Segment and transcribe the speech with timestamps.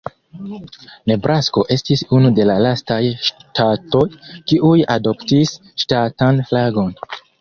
[1.09, 4.03] Nebrasko estis unu de la lastaj ŝtatoj,
[4.53, 6.91] kiuj adoptis ŝtatan flagon.